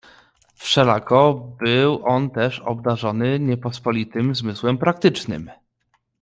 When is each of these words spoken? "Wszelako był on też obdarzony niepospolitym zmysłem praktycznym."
"Wszelako 0.55 1.33
był 1.59 2.05
on 2.05 2.29
też 2.29 2.59
obdarzony 2.59 3.39
niepospolitym 3.39 4.35
zmysłem 4.35 4.77
praktycznym." 4.77 5.51